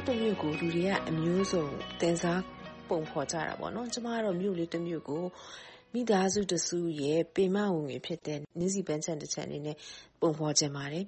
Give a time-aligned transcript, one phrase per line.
[0.00, 1.64] မြို့တမြို့ကိုလူတွေကအမျိုးစုံ
[2.00, 2.42] တင်စား
[2.88, 5.24] ပုံဖော်ကြတာပေါ့နော်ကျမကတော့မြို့လေးတမြို့ကို
[5.94, 9.76] မိသားစုတစုရဲ့ပင်မဝင်ငွေဖြစ်တဲ့နင်းစီပန်းချန်တစ်ချက်အနေနဲ့
[10.20, 11.04] ပုံဖော်ခြင်းပါတယ်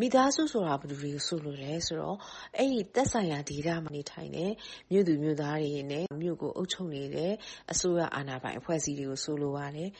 [0.00, 2.16] မိသားစုဆိုတာဘယ်လိုတွေကိုဆိုလို့လဲဆိုတော့
[2.56, 4.52] အဲ့ဒီတက်ဆိုင်ရာဒေတာမှာနေထိုင်တဲ့
[4.90, 7.32] မြို့သူမြို့သားတွေနဲ့မြို့ကိုအုပ်ချုပ်နေတဲ့
[7.72, 9.90] အစိုးရအာဏာပိုင်အဖွဲ့အစည်းတွေကိုဆိုလိုပါတယ်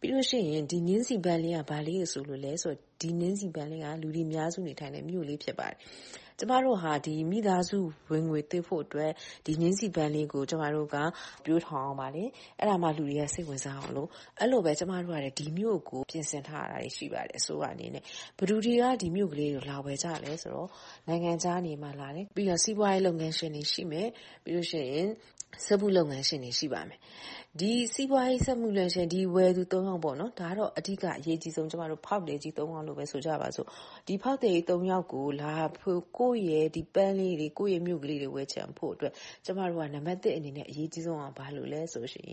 [0.00, 5.78] ပြီးလို့ရှိရင်ဒီနင်းစီပန်းလေးကဘာလေးကိုဆိုလို့လဲဆိုတော့ဒီနင်းစီပန်းလေးကလူတွေများစုနေထိုင်တဲ့မြို့လေးဖြစ်ပါတယ်
[6.38, 7.78] ကျမတို့ဟာဒီမိသားစု
[8.10, 9.12] ဝင်ငွေသိဖို့အတွက်
[9.46, 10.96] ဒီငင်းစီပန်းလေးကို ကျမတို့က
[11.44, 12.24] ပြိုးထောင်အောင်ပါလေ
[12.58, 14.08] အဲ့ဒါမှ လူတွေက စိတ်ဝင်စားအောင်လို့
[14.38, 18.02] အဲ့လိုပဲ ကျမတို့က ဒီမြို့ကို ပြင်ဆင်ထားတာရှိပါတယ် အစိုးရအနေနဲ့
[18.38, 20.68] ဘဒူတွေက ဒီမြို့ကလေးကို လာဝယ်ကြလဲဆိုတော့
[21.08, 24.08] နိုင်ငံခြားနေမှ လာတယ် ပြီးတော့ စီးပွားရေးလုပ်ငန်းရှင်တွေ ရှိမယ်
[24.44, 25.08] ပြီးလို့ရှိရင်
[25.64, 27.00] စက်မှုလုပ်ငန်းရှင်တွေ ရှိပါမယ်
[27.60, 33.66] ဒီစီးပွားရေးစက်မှုလုပ်ရှင်ဒီဝယ်သူ၃ယောက်ပေါ့နော်ဒါတော့အဓိကအရေးကြီးဆုံးကျမတို့ဖောက်တယ်ကြီး၃ယောက်လို့ပဲဆိုကြပါစို့
[34.06, 39.12] ဒီဖောက်တယ်ကြီး၃ယောက်ကိုလာဖို့ကိုယ့်ရဲ့ဒီပန်းလေးတွေကိုယ့်ရဲ့မြို့ကလေးတွေဝယ်ချင်ဖို့အတွက်
[39.44, 42.26] ကျမတို့ကနံပါတ်1အနေနဲ့အရေးကြီးဆုံးအောင်ဘာလို့လဲဆိုရှင်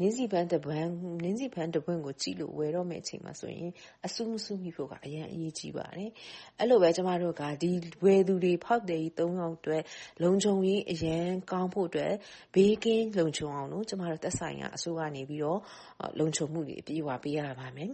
[0.00, 0.90] နင်းစီပန်းတပန်း
[1.24, 3.70] နင်းစီပန်းတပွင့်ကိုကြည့်လို့ဝယ်တော့မယ့်အချိန်မှာဆိုရင်
[4.06, 6.10] အဆူးမဆူးမိဖို့ကအရင်အရေးကြီးပါတယ်
[6.58, 7.70] အဲ့လိုပဲကျမတို့ကဒီ
[8.04, 9.82] ဝယ်သူတွေဖောက်တယ်ကြီး၃ယောက်အတွက်
[10.22, 12.12] လုံခြုံရေးအရင်ကောင်းဖို့အတွက်
[12.54, 15.60] ဘေးကင်းလုံခြုံအောင်လို့ကျမတို့သက်ဆိုင်ရာအစိုးရနေပြီးတော့
[16.18, 17.90] လုံခြုံမှုတွေအပြည့်အဝပေးရပါမယ်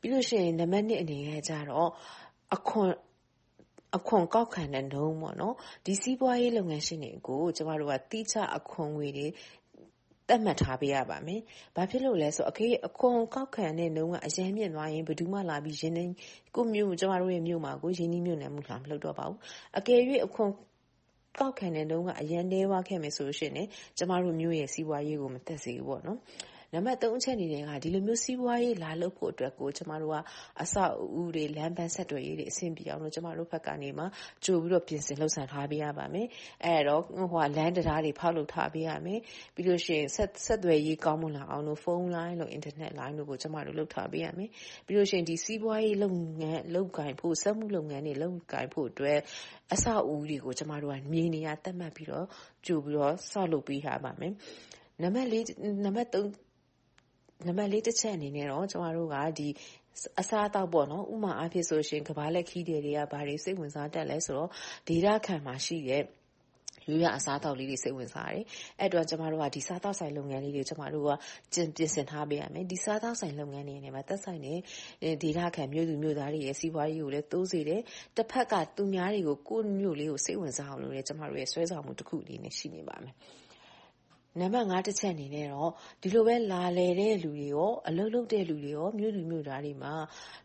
[0.00, 1.90] ပြီးလို့ရှိရင်နံပါတ်1အနေနဲ့ကျတော့
[2.56, 2.92] အခွန်
[3.96, 5.54] အခွန်ကောက်ခံတဲ့နှုန်းပေါ့နော်
[5.86, 9.26] ဒီစီးပွားရေးလုပ်ငန်းရှင်တွေကိုကျမတို့ကတိကျအခွန်ငွေတွေ
[10.28, 11.40] တတ်မှတ်ထားပေးရပါမယ်။
[11.76, 16.12] ဘာဖြစ်လို့လဲဆိုအခေအခွန်ကောက်ခံတဲ့နှုန်းကအရင်မြင့်သွားရင်ဘယ်သူမှလာပြီးရင်းနှီး
[16.54, 19.38] ကိုမျိုးကျမတို့ရဲ့မြို့မှာကိုရင်းနှီးမြို့နယ်မှုလာမလုပ်တော့ပါဘူး။
[19.78, 20.50] အကယ်၍အခွန်
[21.38, 26.18] ကောက်ခံတဲ့နှုန်းကအရင်နေဝါခဲ့မယ်ဆိုလို့ရှိရင်ကျမတို့မျိုးရဲ့စီးပွားရေးကိုမသက်စေဘူးပေါ့နော်။
[26.74, 30.16] နံပါတ်3အချက်အနေနဲ့ကဒီလိုမျိုးစီးပွားရေးလာလုပ်ဖို့အတွက်ကိုကျမတို့က
[30.62, 34.04] အဆောက်အဦတွေလမ်းပန်းဆက်သွယ်ရေးတွေအဆင်ပြေအောင်လို့ကျမတို့ဘက်ကနေမှ
[34.44, 36.26] ကြိုပြီးတော့ပြင်ဆင်လှုပ်ဆောင်ထားပေးရပါမယ်
[36.64, 37.02] အဲ့တော့
[37.32, 39.20] ဟိုလမ်းတရားတွေဖောက်လုပ်ထားပေးရမယ်
[39.54, 44.50] ပြီးလို့ရှိရင်ဆက်ဆက်သွယ်ရေးကောင်းမွန်လာအောင်လို့ဖုန်းလိုင်းလို့အင်တာနက်လိုင်းတို့ကိုကျမတို့လုပ်ထားပေးရမယ်
[44.86, 49.18] ပြီးလို့ရှိရင်ဒီစီးပွားရေးလုပ်ငန်းလုပ်ကိုင်ဖို့စက်မှုလုပ်ငန်းတွေလုပ်ကိုင်ဖို့အတွက်
[49.74, 52.26] အဆောက်အဦတွေကိုကျမတို့ကမြေနေရာတက်မှတ်ပြီးတော့
[52.66, 54.32] ကြိုပြီးတော့ဆောက်လုပ်ပေးထားပါမယ်
[55.02, 55.36] နံပါတ်၄
[55.84, 56.47] နံပါတ်3
[57.46, 59.48] နံပါတ်၄တစ်ချက်အနေနဲ့တော့ ကျမတို့ကဒီ
[60.20, 64.50] အစားအသောက်ပေါ့နော်ဥမာအားဖြင့်ဆိုရှင်ကဘာလက်ခီးတွေက ဘာတွေစိတ်ဝင်စားတတ်လဲဆိုတော့
[64.88, 66.04] ဒေတာခံမှာရှိတဲ့
[66.88, 68.44] ရိုးရအစားအသောက်လေးတွေ စိတ်ဝင်စားတယ်။
[68.80, 71.10] အဲ့တော့ကျမတို့က ဒီစားသောက်ဆိုင်လုပ်ငန်းလေးတွေကျမတို့က
[71.54, 74.58] ကျင်ပြင်ဆင်ထားပေးရမယ်။ဒီစားသောက်ဆိုင်လုပ်ငန်းတွေနဲ့မှာသက်ဆိုင်တဲ့
[75.22, 77.80] ဒေတာခံမြို့သူမြို့သားတွေရဲ့ စီးပွားရေးကိုလည်း တိုးစေတယ်။
[78.16, 83.14] တစ်ဖက်က သူများတွေကို ကိုယ့်မြို့လေးကို စိတ်ဝင်စားအောင်လုပ်ရဲကျမတို့ရဲ့ ဆွဲဆောင်မှုတစ်ခုအနေနဲ့ ရှိနေပါမယ်။
[84.40, 85.70] နံပါတ်5တစ်ချက်အနေနဲ့တော့
[86.02, 89.94] ဒီလိုပဲလာလည်တဲ့လူတွေရောအလုပ်လုပ်တဲ့လူတွေရောမြို့လူမြို့သားတွေမှာ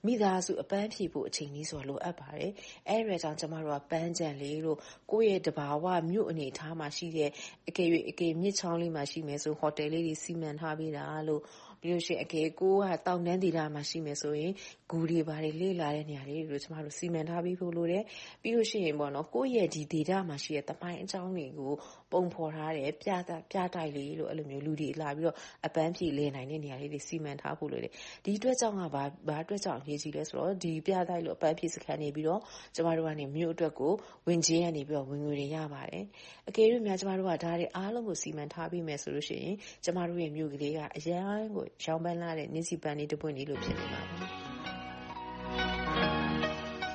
[0.05, 2.51] မိသားစုအပန်းဖြေဖို့အချိန်ကြီးဆိုလိုအပ်ပါတယ်။
[2.89, 4.77] အဲဒါကြောင့်ကျမတို့ကပန်းကြံလေးတို့
[5.11, 7.29] ကိုယ့်ရဲ့တဘာဝမြို့အနေထားမှာရှိတဲ့
[7.67, 11.41] အကယ်၍အကယ်မြစ်ချောင်းလေးမှာရှိမယ်ဆိုဟိုတယ်လေးတွေစီမံထားပေးတာလို့
[11.83, 14.51] ပြီးလို့ရှိရင်အကယ်ကိုကတောင်တန်းဒေသမှာရှိမယ်ဆိုရင်
[14.89, 18.03] ဂူတွေဘာတွေလေ့လာတဲ့နေရာလေးတွေကိုကျမတို့စီမံထားပေးဖို့လိုတယ်
[18.41, 21.73] ပြီးလို့ရှိရင်ပေါ့နော်ကိုယ့်ရဲ့ဒီဒေသမှာရှိတဲ့တမိုင်းအကြောင်းတွေကို
[22.11, 27.91] ပုံဖော်ထားတဲ့ပြတာပြတိုက်လေးလို့အဲ့လိုမျိုးလူတွေလာပြီးတော့အပန်းဖြေလဲနိုင်တဲ့နေရာလေးတွေစီမံထားဖို့လိုတယ်
[28.25, 32.41] ဒီအတွက်ကြောင့်ကဘာဘာအတွက်ကြောင့်အရေးကြီးလဲဆိုတော့ဒီပြတိုက်လို့အပန်းဖြေစခန်းနေပြီးတော့
[32.75, 33.93] ကျမတို့ကနေမြို့အတွက်ကို
[34.27, 36.03] ဝင်ချင်းကနေပြီးတော့ဝင်ငွေတွေရပါတယ်
[36.49, 44.29] အကယ်၍များကျမတို့ကဒါတွေအားလုံးကိုစီမံထားပြီးမယ်ဆိုလို့ရှိရင်ကျမတို့ရဲ့မြို့ကလေးကအရန်ကိုရောင်းပန်းလာတဲ့နင်းစီပန်းလေးတစ်ပွင့်လေးလို့ဖြစ်နေပါဘူး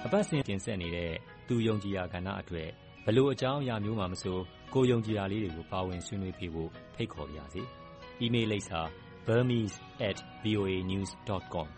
[0.06, 1.12] အပတ်စဉ်တင်ဆက်နေတဲ့
[1.48, 2.68] သူယုံကြည်ရာကဏ္ဍအတွက်
[3.06, 4.38] ဘလို့အကြောင်းအရာမျိုးမှမဆို
[4.74, 7.62] ကိုယုံကြည်ရာလေးတွေကို ပါဝင်ဆွေးနွေးပြဖို့ ဖိတ်ခေါ်ပါရစေ။
[8.24, 8.80] email လိပ်စာ
[9.26, 11.68] burmese@voanews.com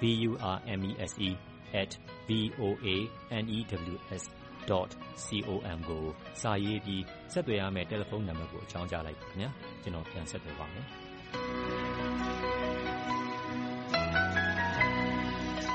[0.00, 1.28] b u r m e s e
[1.72, 2.30] @ v
[2.60, 2.86] o a
[3.42, 3.58] n e
[3.92, 4.22] w s
[4.68, 4.86] .com
[5.88, 6.04] ကို
[6.40, 7.02] စာရေးပြီး
[7.32, 9.50] ဆက်သွယ်ရမယ့် တယ်လီဖုန်းနံပါတ်ကို အကြောင်းကြားလိုက်ပါခင်ဗျာ
[9.82, 10.86] ကျွန်တော် ပြန်ဆက်သွယ်ပါမယ်